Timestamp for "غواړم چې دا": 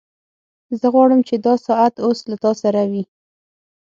0.93-1.53